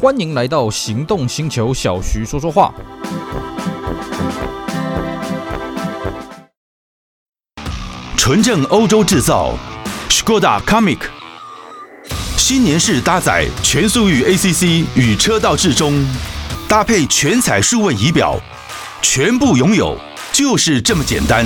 [0.00, 2.72] 欢迎来到行动星球，小徐说说话。
[8.16, 9.58] 纯正欧洲制造
[10.08, 10.98] ，Skoda Comic，
[12.36, 16.06] 新年式搭载全速域 ACC 与车道智中，
[16.68, 18.40] 搭配全彩数位仪表，
[19.02, 19.98] 全部拥有
[20.30, 21.44] 就是这么简单。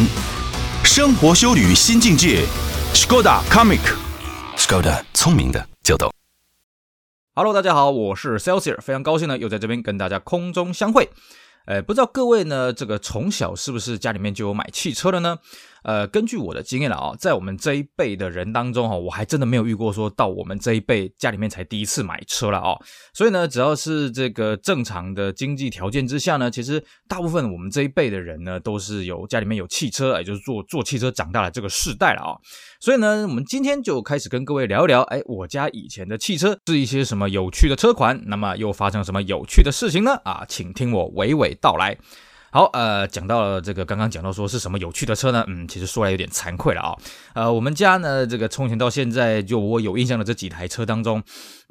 [0.84, 2.44] 生活修旅新境界
[2.92, 6.12] ，Skoda Comic，Skoda 聪明的就懂。
[7.34, 11.08] Hello，大家好，我是 Celsius，非常高兴呢，又在这边跟大家空中相会。
[11.64, 15.38] 呃，不知道各位呢，这个从小是不是家里面就有买汽车的呢？
[15.82, 22.78] 呃，根据我的经验了啊，在我们这一辈的人当中哈，我还真的没有遇过说到我们这一辈家里面才第一次买车了啊。
[23.12, 32.38] 所以呢，只要是这个正常的经济条件之下呢，其实大部分我们这一辈的人呢，都是有家里面有汽车，也就是坐坐汽车长大的这个世代了啊。
[32.80, 40.14] 所以呢，我们今天就开始跟各位聊一聊，哎，我家以前的汽车是一些什么有趣的车款，那么又发生什么有趣的事情呢？
[40.24, 41.96] 啊，请听我娓娓道来。
[42.54, 45.42] 好，呃，讲到了这个，刚刚讲到说是什么有趣的车呢？
[45.48, 46.94] 嗯，其实说来有点惭愧了啊。
[47.32, 51.22] 呃，我们家呢，这个从前到现在，就我有印象的这几台车当中，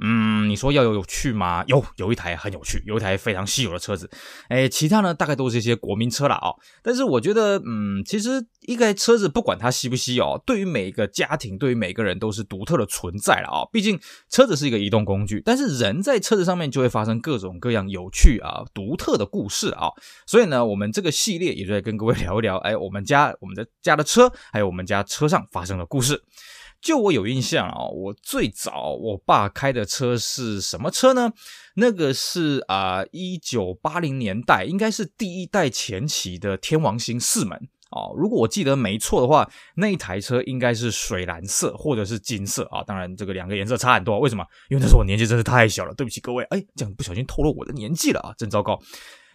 [0.04, 1.64] 嗯，你说要有有趣吗？
[1.68, 4.10] 有，有一台很有趣，有一台非常稀有的车子。
[4.48, 6.50] 哎，其他呢，大概都是一些国民车了啊。
[6.82, 13.66] 但是我觉得，嗯，其实一个车子不管它稀不稀有，对于每一个家庭，对于每个人都是独特的存在了啊。
[13.72, 19.90] 毕竟车子是一个移动工具，但是人在车子上面就会发生各种各样有趣啊、独特的故事啊。
[20.26, 26.24] 所以呢，我们这个系列也就在跟各位聊一聊，哎，我们家我们的家的车，还有我们家车上发生的故事。
[26.82, 31.32] 就我有印象啊，我最早我爸开的车是什么车呢？
[31.76, 38.14] 那个是啊，一九八零年代，应该是第一代前期的天王星四门哦。
[38.18, 42.84] 如果我记得没错的话，那一台车应该是水蓝色或者是金色啊。
[42.84, 44.20] 当然，这个两个颜色差很多。
[44.20, 44.44] 为什么？
[44.70, 45.94] 因为那时候我年纪真是太小了。
[45.94, 48.80] 对不起各位，哎，这样不小心透露我的年纪了啊，真糟糕。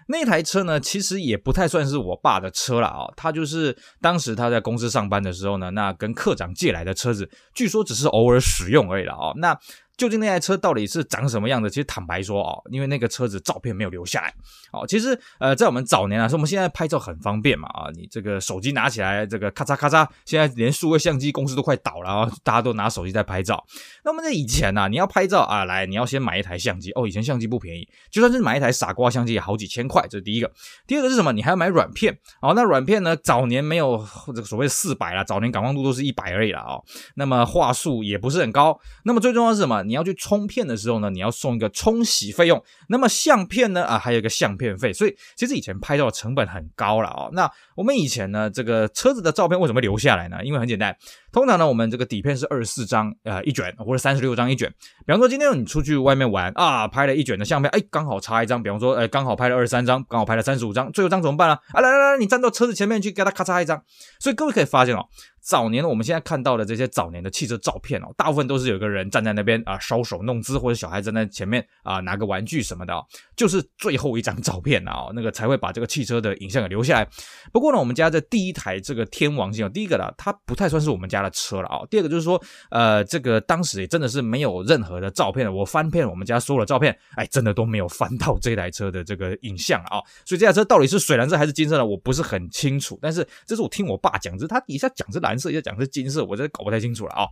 [0.09, 9.59] 那台车呢，其实也不太算是我爸的车了啊，他就是当时他在公司上班的时候呢，那跟课长借来的车子，据说只是偶尔使用而已了啊，那。
[9.97, 11.71] 究竟那台车到底是长什么样的？
[11.71, 14.35] 其实坦白说哦，因为那个车子照片没有留下来。
[14.73, 23.65] 哦，其实呃，在我们早年啊，说我们现在拍照很方便嘛啊，你这个手机拿起来，这个咔嚓咔嚓，现在连数位相机公司都快倒了啊，大家都拿手机在拍照。
[24.05, 30.53] 那么在以前呢，你要拍照啊，来你要先买一台相机哦，以前相机不便宜，就算是买一台傻瓜相机也好几千块，这是第一个。
[30.87, 31.33] 第二个是什么？
[31.33, 32.19] 你还要买软片。
[32.43, 36.77] 哦，那软片呢，早年没有这个所谓四百啦，早年感光度都是一百而已了啊。
[37.15, 38.79] 那么画素也不是很高。
[39.05, 39.86] 那么最重要是什么？
[39.87, 42.63] 你要去冲片的时候呢，你要送一个冲洗费用。
[42.89, 44.93] 那么相片呢，啊，还有一个相片费。
[44.93, 47.31] 所以其实以前拍照的成本很高了哦。
[47.33, 50.45] 那我们以前呢，这个车子的照片为什么留下来呢？
[50.45, 50.97] 因为很简单，
[51.33, 54.69] 通常呢，我们这个底片是二十四张，呃，一卷或者三十六张一卷。
[55.07, 58.63] 比方说今天你出去外面玩啊，拍了一卷的相片，哎，刚好差一张。
[58.63, 61.55] 比方说，哎，刚好拍了二十三张，刚好拍了三十五张，最后一张怎么办呢？
[61.73, 63.83] 啊，来来来，你站到车子前面去，给他咔嚓一张。
[64.19, 65.07] 所以各位可以发现哦。
[65.47, 72.93] 早年我们现在看到的这些早年的汽车照片哦，大部分都是有个人站在那边啊，搔首弄姿，或者小孩站在前面啊，拿个玩具什么的，
[73.37, 77.09] 就是最后一张照片啊，那个才会把这个汽车的影像给留下来。
[77.53, 81.79] 不过呢，我们家的第一台这个天王星，第一个呢，它不太算是我们家的车了啊。
[81.89, 90.03] 第二个就是说，呃，这个当时也真的是没有任何的照片，我翻遍我们家所有的照片，哎，真的都没有翻到这台车的这个影像啊。
[90.25, 91.87] 所以这台车到底是水蓝色还是金色呢？
[91.87, 92.99] 我不是很清楚。
[93.01, 95.36] 但是这是我听我爸讲，就是他底下讲是蓝。
[95.39, 97.27] 色要讲是金色，我这搞不太清楚了啊、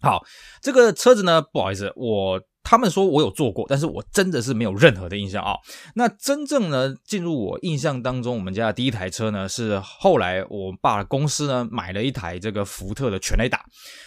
[0.00, 0.24] 好，
[0.62, 5.54] 这个车子呢，不好意思，我他们说我有坐过，但是我真的是没有任何的印象啊、
[5.94, 13.64] 那真正呢，进入我印象当中，我们家的第一台车呢，是后来我爸的公司呢买了一台这个福特的全垒打。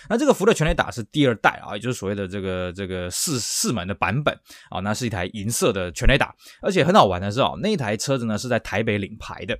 [0.10, 4.34] 那这个福特全垒打是第二代啊，也就是所谓的这个这个四四门的版本
[4.70, 4.80] 啊。
[4.82, 9.58] 那是一台银色的全垒打，而且很好玩的是哦，那一台车子呢是在台北领牌的。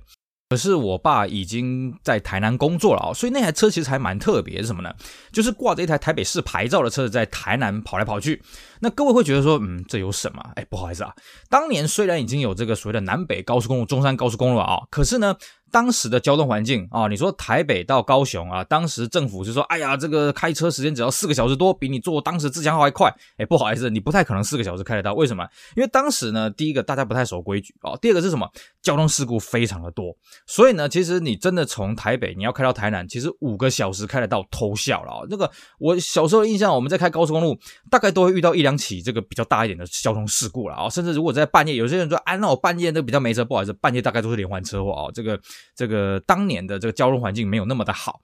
[0.52, 4.94] 可是我爸已经在台南工作了啊，所以那台车其实还蛮特别，是什么呢？
[5.32, 8.42] 就是挂着一台台北市牌照的车子在台南跑来跑去。
[8.82, 10.42] 那各位会觉得说，嗯，这有什么？
[10.56, 11.14] 哎，不好意思啊，
[11.48, 15.36] 当年虽然已经有这个所谓的南北高速公路、中山高速公路了啊，可是呢。
[15.72, 23.10] 当时的交通环境啊，你说台北到高雄啊，当时政府就说，哎呀，这个开车时间只要四个小时多，比你坐当时自强号还快。
[23.38, 25.14] 哎，不好意思，你不太可能四个小时开得到。
[25.14, 25.48] 为什么？
[25.74, 28.46] 因为当时呢，第一个大家不太守规矩啊，第二个是什么？
[28.82, 30.14] 交通事故非常的多。
[30.46, 35.20] 所以呢，其实你真的从台北你要开到台南，其实五个小时开得到偷笑了啊。
[35.30, 37.58] 那个我小时候印象，我们在开高速公路，
[37.90, 40.88] 大概都会遇到一两起这个比较大一点的交通事故了啊。
[40.88, 45.10] 甚至如果在半夜，有些人说，哎，那我半夜都比较没车，不好意思，半夜大概都是连环车祸啊。
[45.12, 45.40] 这个
[45.74, 46.42] 这个当。
[46.42, 48.20] 年的这个交通环境没有那么的好，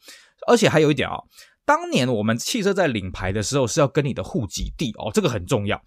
[0.49, 1.19] 而且还有一点啊，
[1.65, 5.81] 当年我们汽车在领牌的时候是要跟你的户籍地哦，这个很重要。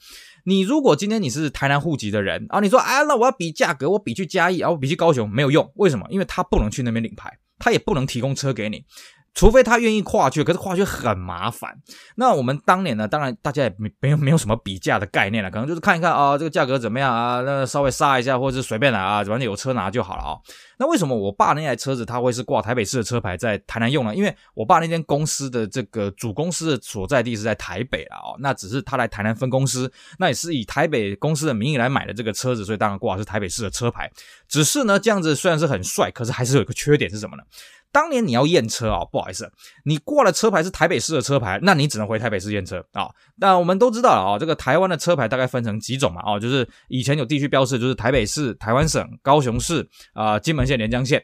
[0.45, 6.07] 你如果今天你是台南户籍的人啊，你说哎，那我要比价格，我比去嘉义啊，我比去高雄没有用，为什么？
[6.09, 7.29] 因为他不能去那边领牌，
[7.59, 8.85] 他也不能提供车给你。
[9.33, 11.77] 除非他愿意跨区，可是跨区很麻烦。
[12.15, 20.37] 那我们当年呢，当然大家也没没有没有什么比价的概念了，可能就是看一看啊，这个价格怎么样啊，那稍微杀一下，或者是随便来啊，反正有车拿就好了啊。
[20.77, 24.15] 那为什么我爸那台车子他会是挂台北市的车牌在台南用呢？
[24.15, 34.11] 因为我爸那间公司的这个主公司的所在地是在台北了哦，那只是他来台南分公司，那也是以台北公司的名义来买的这个车子，所以当然挂的是台北市的车牌。
[34.47, 37.43] 只是呢，这样子虽然是很帅，可是还是有一个缺点是什么呢？
[37.91, 39.51] 当年你要验车啊，不好意思，
[39.85, 43.09] 你挂的车牌是台北市的车牌，那你只能回台北市验车啊。
[43.35, 51.23] 那我们都知道了啊，这个台湾的车牌大概分成几种嘛，哦，就是以前有地区标示，就是台北市、台湾省、高雄市啊、金门县、连江县。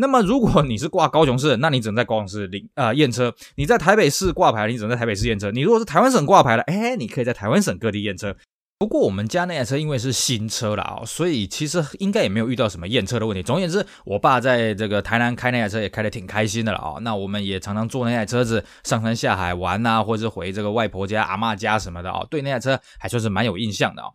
[0.00, 8.36] 那么如果你是挂高雄市，那你只能在高雄市领啊验车；你在台北市挂牌，你只能在台北市验车；你如果是台湾省挂牌的，哎，你可以在台湾省各地验车。
[8.80, 13.42] 不过我们家那台车因为是新车了啊，所以其实应该也没有遇到什么验车的问题。
[13.42, 16.98] 总而言之，我爸在这个台南开那台车也开的挺开心的了啊。
[17.00, 22.24] 那我们也常常坐那台车子上山下海玩啊，或者是回这个外婆家、阿妈家什么的啊。
[22.30, 24.10] 对那台车还算是蛮有印象的啊。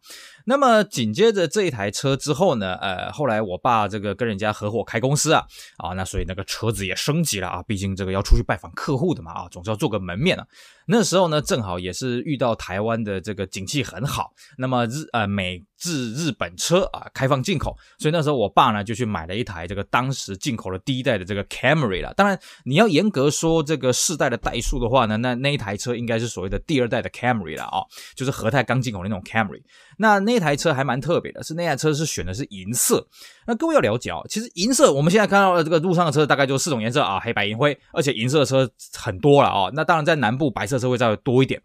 [0.46, 5.46] 那么紧接着这一台车之后呢，呃，后来我爸这个跟人家合伙开公司啊，
[5.78, 10.46] 啊，那所以那个车子也升级了啊，毕竟这个要出去拜访客户的嘛啊，总是要做个门面啊。
[10.86, 22.14] 那时候呢，正好也是遇到台湾的这个景气很好，那么日呃美自日本车啊开放进口，所以那时候我爸呢就去买了一台这个当时进口的第一代的这个 Camry 了。
[22.14, 27.84] 当然你要严格说这个世代的代数的话呢，那那一台车应该是所谓的第二代的 Camry 了啊，
[28.16, 29.62] 就是和泰刚进口的那种 Camry。
[29.98, 33.06] 那那台车还蛮特别的，是那台车是选的是银色。
[33.46, 39.70] 那各位要了解哦，其实银色我们现在看到的这个路上的车大概就四种颜色啊，黑白银灰，而且银色的车很多了啊。
[39.74, 41.62] 那当然在南部白色车会稍微多一点，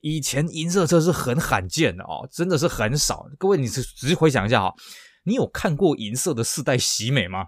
[0.00, 3.26] 以前银色车是很罕见的哦，真的是很少。
[3.38, 4.74] 各位你仔细回想一下哈，
[5.24, 7.46] 你有看过银色的四代喜美吗？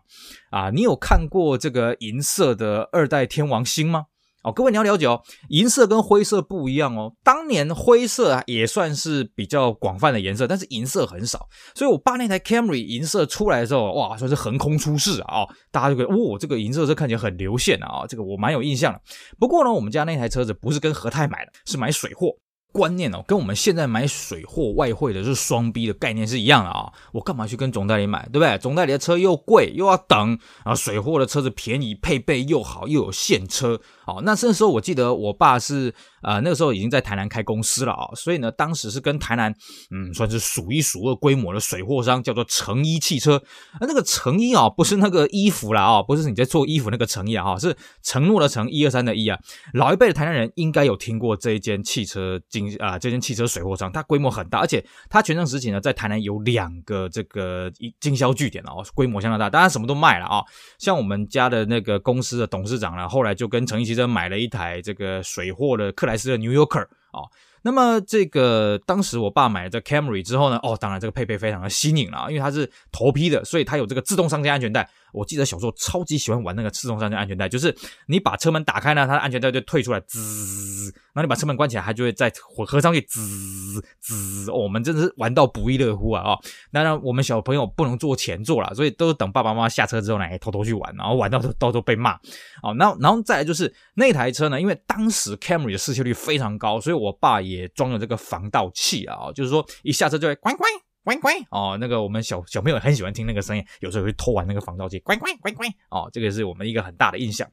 [0.51, 4.07] 啊，你有看过这个银色的二代天王星吗？
[4.45, 7.13] 哦，各位你要了解哦，银色跟灰色不一样哦。
[7.25, 11.49] 当年灰色也算是比较广泛的颜色，但是银色很少。
[11.75, 15.49] 所以我爸那台 Camry 银色出来的时候，哇，算是横空出世啊！
[15.73, 19.01] 大家就觉得，哦，这个银色车看起来很流线啊，这个我蛮有印象的。
[19.39, 22.37] 不过呢，我们家那台车子不是跟和泰买的，是买水货。
[22.75, 26.93] 观念哦，跟我们现在买水货外汇的是双逼的概念是一样的啊！
[27.13, 28.59] 我干嘛去跟总代理买，对不对？
[28.59, 33.81] 总代理的车又贵又要等，啊，水货的车子便宜，配备又好，又有现车。
[34.07, 39.55] 哦，那那时候我记得我爸是呃那个时候已经在台南开公司了啊，所以呢当时是跟台南
[39.93, 43.41] 嗯算是数一数二规模的水货商叫做成衣汽车，
[43.81, 49.39] 那那个成衣啊不是那个衣服啦啊，不是你在做衣服那个成衣啊，是承诺的承一二三的一啊。
[49.73, 60.43] 老一辈的台南人应该有听过这一间汽车经啊这间汽车水货商，它规模很大，而且它全盛时期呢在台南有两个这个一经销据点哦，规模相当大，当然什么都卖了啊，
[60.79, 67.25] 像我们家的那个公司的董事长呢，后来就跟成衣汽车买了一台这个水货的克莱斯勒 New Yorker 啊。
[67.67, 74.87] 那么这个当时我爸买了这 Camry 之后呢，哦，当然这个配备非常的新颖了，因为它是头批的，所以它有这个自动上架安全带。
[75.15, 77.75] 我记得小时候超级喜欢玩那个自动上架安全带，就是
[78.07, 82.31] 你把车门打开呢，它的安全带就退出来，滋，然后你把车门关起来，它就会再
[82.67, 84.51] 合上去，滋滋。
[84.51, 86.23] 我们真的是玩到不亦乐乎啊！
[86.23, 86.39] 哦，
[86.73, 92.15] 当然我们小朋友不能坐前座了，所以都等爸爸妈妈下车之后呢，偷偷去玩，然后玩到都都都被骂。
[92.63, 100.69] 哦，然后然后再来就是那台车呢，因为当时 Camry 的失窃率非常高，所以我爸也装了这个防盗器啊，就是说一下车就会关关。
[101.05, 107.47] 乖乖哦，那个我们小小朋友很喜欢听那个声音，有时候会偷玩那个防盗器，乖乖乖乖哦，这个是我们一个很大的印象。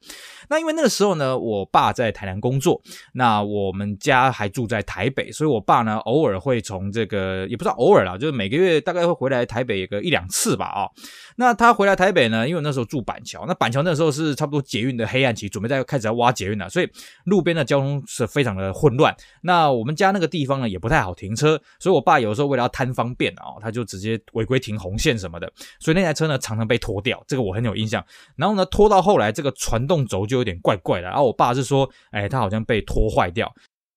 [0.50, 2.82] 那因为那个时候呢，我爸在台南工作，
[3.14, 10.92] 那我们家还住在台北，所以我爸呢偶尔会从这个也不知道偶尔啦，就是每个月大概会回来台北有个一两次吧啊、哦。
[11.36, 16.90] 那他回来台北呢，因为那时候住板桥，那板桥那时候是差不多捷运的黑暗期，准备在开始要挖捷运了，所以
[17.26, 19.14] 路边的交通是非常的混乱。
[19.42, 23.36] 那我们家那个地方呢也不太好停车，所以我爸有时候为了要贪方便。
[23.42, 28.04] 哦，他就直接违规停红线什么的，所以那台车呢常常被拖掉，这个我很有印象。
[28.36, 33.52] 然后呢，拖到后来这个传动轴就有点怪怪的，然后我爸是说，哎，他好像被拖坏掉。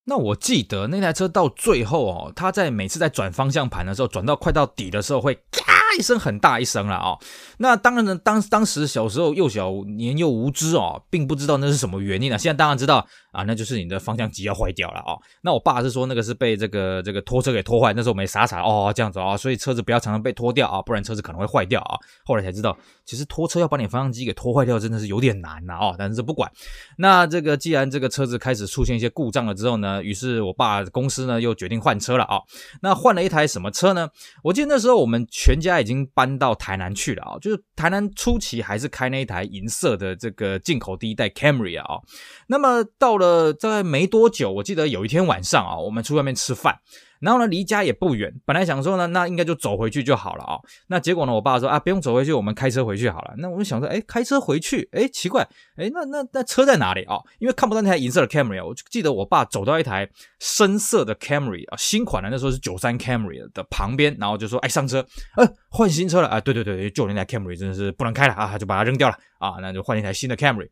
[0.06, 7.18] 那我记得那台车到最后哦，他在每次在转方向盘的时候，转到快到底的时候会咔一声，很大一声了啊、哦。
[7.56, 12.36] 那当然呢，当当时小时候幼小年幼无知哦，并不知道那是什么原因呢。
[12.36, 15.12] 现在当然知道啊，那就是你的方向机要坏掉了啊、
[15.42, 21.98] 那我爸是说那个是被这个这个拖车给拖坏，那时候我没傻傻哦这样子啊、哦，所以车子不要常常被拖掉啊，不然车子可能会坏掉啊。
[22.24, 25.94] 后来才知道，其实拖车要把你方向机给拖坏掉，真的是有点难呐哦。
[25.98, 26.50] 但是这不管，
[26.96, 32.38] 那这个既然这个车子开始出现一些故障了之后呢，于是我爸公司呢又决定换车了啊、
[32.80, 34.08] 那换了一台什么车呢？
[34.42, 42.00] 我记得那时候我们全家已经搬到台南去了啊、就是台南初期还是开那一台银色的这个进口第一代 Camry 啊、
[42.46, 46.78] 那么到了呃在没多久，我记得有一天晚上啊，我们出外面吃饭。
[47.20, 53.32] 然后呢，离家也不远，本来想说呢，那应该就走回去就好了啊、那结果呢，我爸说啊，不用走回去，我们开车回去好了。
[53.38, 55.42] 那我就想说，哎，开车回去，哎，奇怪，
[55.76, 57.24] 哎，那那那车在哪里啊、哦？
[57.38, 60.06] 因为看不到那台银色的 Camry 啊，我就记得我爸走到一台
[60.38, 64.98] 深色的 Camry 啊，新款的那时候是九三 Camry 的旁边，然后就说，哎，上车，
[65.36, 70.68] 呃，换新车了啊，对对对，旧那台 Camry 真的是不能开了啊，就把它扔掉了啊，那就换一台新的 Camry。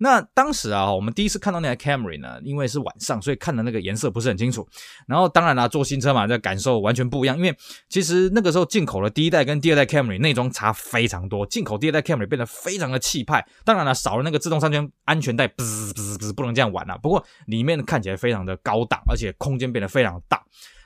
[0.00, 4.66] 那当时啊，我们第一次看到那台 Camry 呢，因为是晚上，所以看的那个颜色不是很清楚。
[5.06, 7.36] 然后当然啦，坐新车嘛，这感受完全不一样。
[7.36, 7.56] 因为
[7.88, 13.46] 其实那个时候进口的第一代跟第二代 Camry 内装差非常多，进口第二代 Camry 变得非常的气派。
[13.64, 16.96] 当然了，少了那个自动三圈安全带，不是不是不是不能这样玩啊。
[16.96, 20.42] 不过里面看起来非常的高档，而且空间变得非常大。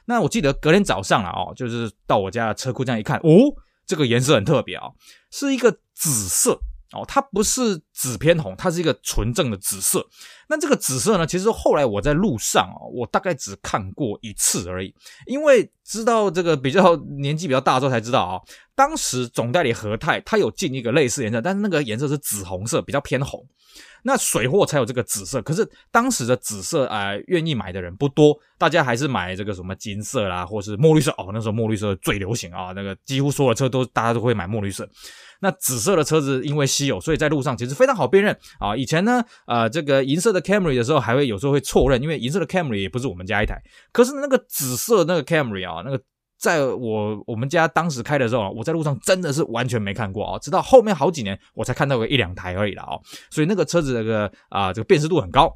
[0.06, 3.54] 那我记得隔天早上了哦，就是到我家的车库这样一看，哦，
[3.86, 4.88] 这个颜色很特别啊，
[5.30, 6.60] 是一个紫色。
[6.92, 10.06] 哦，它不是紫偏红，它是一个纯正的紫色。
[10.48, 14.94] 那这个紫色呢，其实后来我在路上哦，我大概只看过一次而已。
[15.26, 18.40] 因为知道这个比较年纪比较大之后才知道啊、
[18.74, 23.46] 当时总代理和泰它有进一个类似颜色，但是那个颜色是紫红色，比较偏红。
[24.02, 31.30] 那水货才有这个紫色，可是当时的紫色啊，愿意买的人不多，大家还是买这个什么金色啦，或是墨绿色哦。
[31.34, 34.88] 那时候墨绿色最流行啊，那个几乎所有的车都大家都会买墨绿色。
[35.40, 38.76] 那紫色的车子因为稀有，所以在路上其实非常好辨认啊。
[38.76, 43.62] 以前呢，呃，这个银色的 Camry 的时候，还会有时候会错认，因为银色的 Camry 也不是我们家一台。
[43.92, 46.02] 可是那个紫色那个 Camry 啊，那个
[46.38, 52.98] 在我我们家当时开的时候，我在路上真的是完全没看过啊，直到后面好几年我才看到个一两台而已了啊。
[53.30, 55.52] 所以那个车子这个啊，这个辨识度很高。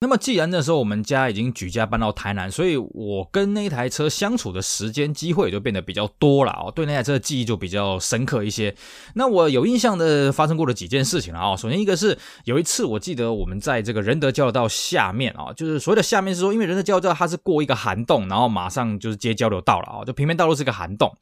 [0.00, 8.72] 那么，既然那时候我们家已经举家搬到台南，所以我跟那台车相处的时间机会也就变得比较多了哦，对那台车的记忆就比较深刻一些。
[9.14, 21.12] 那我有印象的发生过的几件事情了啊，首先一个是有一次我记得我们在这个仁德交流道下面啊，就是所谓的下面是说，因为仁德交流道它是过一个涵洞，然后马上就是接交流道了啊，就平面道路是个涵洞。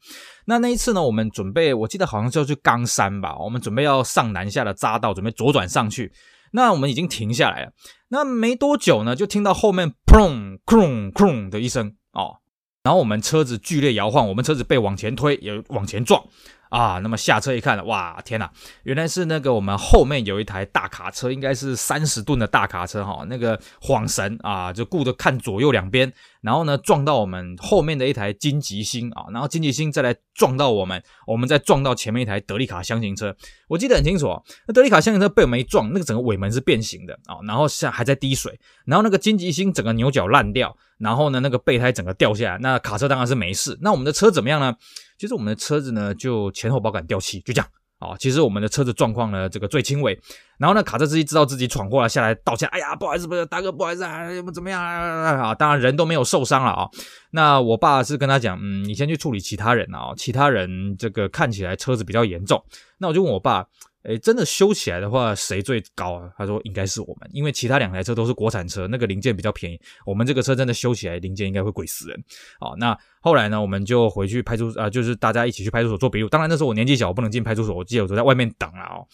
[0.45, 6.11] 那那一次呢，我们准备，我记得好像是要去冈山吧，我们准备要上南下的匝道，准备左转上去。
[6.51, 7.73] 那我们已经停下来了，
[8.09, 12.37] 那没多久呢，就听到后面砰砰砰的一声哦，
[12.83, 16.23] 然后我们车子剧烈摇晃，我们车子被往前推，也往前撞。
[16.69, 18.49] 啊，那么下车一看，哇，天哪，
[18.83, 33.35] 原来是那个我们后面有一台大卡车，应该是三十吨的大卡车哈，那个晃神啊，就顾着看左右两边，然后呢撞到我们后面的一台金吉星啊，然后金吉星再来撞到我们，我们再撞到前面一台德利卡厢型车，
[33.67, 34.27] 我记得很清楚，
[34.67, 44.75] 那德利卡厢型车被我们一撞，那个整个尾门是变形的啊，然后像还在滴水，然后那个金吉星整个牛角烂掉，然后呢那个备胎整个掉下来，那卡车当然是没事，那我们的车怎么样呢？
[45.17, 47.67] 其实我们的车子呢，就前后保杆掉漆，就这样
[47.99, 48.15] 啊。
[48.19, 50.19] 其实我们的车子状况呢，这个最轻微。
[50.57, 52.67] 然后呢，卡车司机知道自己闯祸了，下来道歉。
[52.69, 55.55] 哎呀，不好意思，不是大哥，不好意思啊，怎么样啊？
[55.55, 56.87] 当然人都没有受伤了啊。
[57.31, 62.63] 那我爸是跟他讲，嗯，你先去处理其他人啊，其他人这个看起来车子比较严重。
[62.99, 63.65] 那我就问我爸。
[64.07, 66.31] 诶，真的修起来的话，谁最高啊？
[66.37, 69.77] 他说应该是我们，因为其他两台车都是国产车，那个零件比较便宜。
[70.05, 72.23] 我们这个车真的修起来，零件应该会贵死人。
[72.57, 76.29] 好，那后来呢，我们就回去派出所啊，就是大家一起去派出所做笔录。
[76.29, 79.05] 当然那时候我年纪小，我不能进派出所，我记得我都在外面等了哦。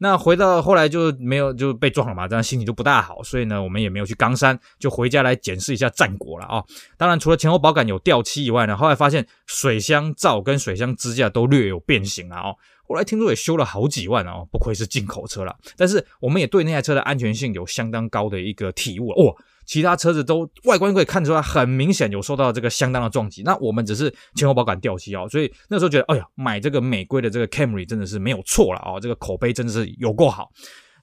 [0.00, 6.64] 那回到后来就没有就被撞了嘛，这样心情就不大好，所以呢，我们也没有去冈山，就回家来检视一下战果了啊。
[6.96, 12.56] 当然除了前后保杆有掉漆以外呢，后来发现水箱罩跟水箱支架都略有变形了哦。
[12.90, 15.56] 后来听说也修了好几万哦，不愧是进口车了。
[15.76, 19.32] 但是我们也对那台车的安全性有相当高的一个体悟了哦。
[19.64, 23.42] 其他车子都外观可以看出来，很明显有受到这个相当的撞击。
[23.44, 30.50] 那我们只是前后保杆掉漆哦，所以那时候觉得，哎呀，买这个美规的这个 Camry 真的是没有错了哦，这个口碑真的是有够好。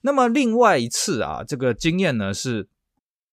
[0.02, 2.68] 那么另外一次啊，这个经验呢是。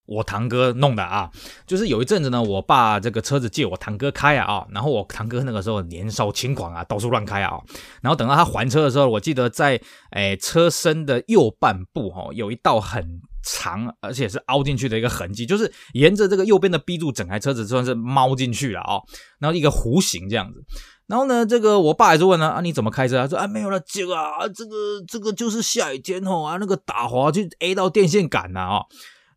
[0.05, 1.29] 我堂哥弄的啊，
[1.65, 7.59] 就是有一阵子呢，我爸这个车子借我堂哥开啊，然后我堂哥那个时候年少轻狂啊，到处乱开啊，
[8.01, 9.81] 然后等到他还车的时候，我记得在
[10.11, 19.01] 诶车身的右半部哈，有一道很长而且是凹进去的一个痕迹，就是沿着这个右边的 B 柱，整台车子算是猫进去了啊，
[19.39, 20.63] 然后一个弧形这样子。
[21.07, 23.17] 然后呢，这个我爸还是问呢，啊，你怎么开车？
[23.17, 24.75] 他说啊，没有了，这个啊，这个
[25.07, 28.81] 这个就是下雨天吼啊，那个打滑就 A 到电线杆了啊。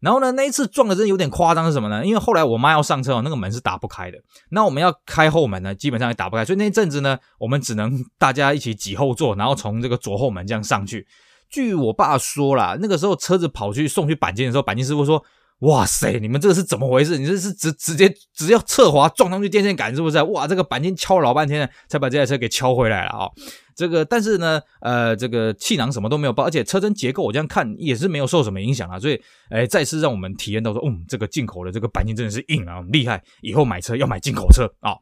[0.01, 2.05] 然后呢，那一次撞的真的有点夸张是什么呢？
[2.05, 4.19] 因为后来我妈要上车，那个门是打不开的。
[4.51, 11.07] 那我们要开后门呢，基本上也打不开，所以那一阵子呢，我们只能大家一起挤后座，然后从这个左后门这样上去。
[11.51, 15.25] 据我爸说啦，那个时候车子跑去送去钣金的时候，钣金师傅说。
[15.63, 17.19] 哇塞，你们这个是怎么回事？
[17.19, 20.23] 你这是直直接只要侧滑撞上去电线杆是不是？
[20.23, 23.29] 哇，这个钣金敲了老半天才把这台车给敲回来了啊、
[23.79, 28.99] 这个但是呢，呃，这个气囊什么都没有爆，而且车身结构我这样看也是没有受什么影响啊。
[28.99, 33.23] 所以，哎，再次让我们体验到说，嗯，这个进口的这个钣金真的是硬啊，厉害！
[33.41, 34.97] 以后买车要买进口车啊。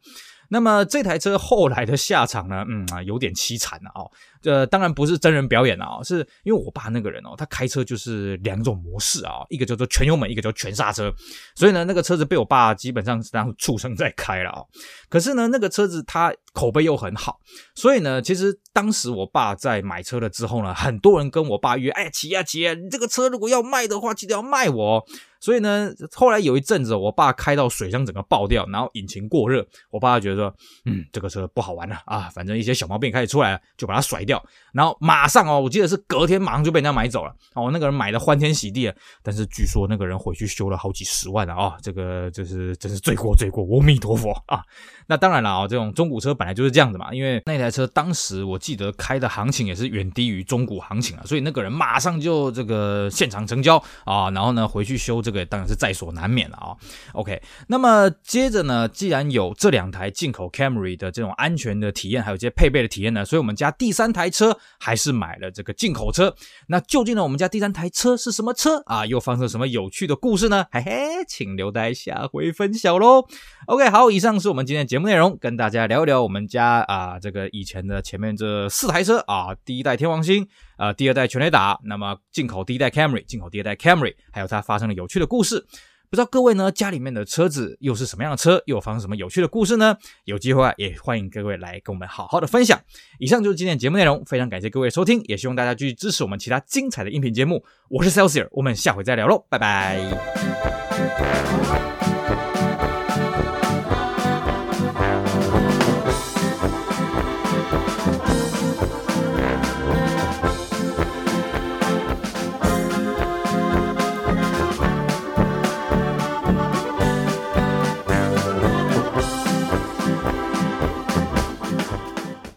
[0.48, 2.64] 那么这台车后来的下场呢？
[2.68, 4.10] 嗯啊，有点凄惨了哦。
[4.40, 11.12] 这当然不是真人表演啊，是因为我爸那个人哦，他开车就是两种模式啊，一个叫做全油门，一个叫全刹车。
[11.54, 14.62] 所以呢，那个车子被我爸基本上是当畜生在开了啊。
[15.08, 17.40] 可是呢，那个车子它口碑又很好，
[17.74, 25.04] 所以呢，其实当时我爸在买车了之后呢，很多人跟我爸约，哎，骑呀骑呀，你这个车如果要卖的话，记得要卖我。
[25.46, 34.44] 所以呢，后来有一阵子，我爸开到水箱整个爆掉，然后引擎过热，我爸就觉得说，嗯，这个车不好玩了啊，反正一些小毛病开始出来了，就把它甩掉。
[34.72, 44.60] 然后马上哦，我记得是隔天马上就被人家买走了哦，那个人买的欢天喜地啊，但是据说那个人回去修了好几十万了啊，这个就是真是罪过罪过，阿弥陀佛啊。
[45.06, 56.72] 那当然了啊，这种中古车本来就是这样子嘛，因为那台车当时我记得开的行情也是远低于中古行情啊，所以那个人马上就这个现场成交啊，然后呢回去修这个对当然是在所难免了啊。
[57.12, 66.34] OK，那么接着呢，既然有这两台进口 Camry 的这种安全的体验，还有这些配备的体验呢，所以我们家第三台车还是买了这个进口车。
[66.68, 69.04] 那究竟呢，我们家第三台车是什么车啊？
[69.04, 70.64] 又发生什么有趣的故事呢？
[70.72, 70.92] 嘿嘿，
[71.28, 73.26] 请留待下回分享喽。
[73.66, 85.66] OK，好，以上是我们今天的节目内容，跟大家聊一聊我们家啊这个以前的前面这四台车啊，第一代天王星，呃，第二代全雷打，那么进口第一代 Camry，进口第二代 Camry，还有它发生的有趣的故事。
[86.08, 89.96] 不知道各位呢家里面的车子又是什么样的车，又发生什么有趣的故事呢？
[90.24, 92.80] 有机会啊，也欢迎各位来跟我们好好的分享。
[93.18, 97.64] 以上就是今天的节目内容，非常感谢各位收听，也希望大家继续支持我们其他精彩的音频节目。
[97.90, 99.96] 我是 Celsius，我们下回再聊喽，拜拜。